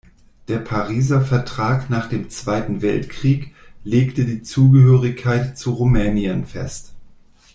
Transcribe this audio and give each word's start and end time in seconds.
Der 0.47 0.57
Pariser 0.57 1.21
Vertrag 1.21 1.91
nach 1.91 2.09
dem 2.09 2.31
Zweiten 2.31 2.81
Weltkrieg 2.81 3.53
legte 3.83 4.25
die 4.25 4.41
Zugehörigkeit 4.41 5.59
zu 5.59 5.73
Rumänien 5.73 6.47
fest. 6.47 6.93